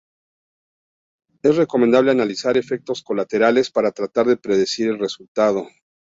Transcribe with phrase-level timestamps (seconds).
[1.43, 5.67] Es recomendable analizar efectos colaterales, para tratar de predecir el resultado.